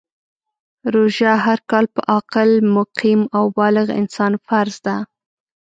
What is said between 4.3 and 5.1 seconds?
فرض ده.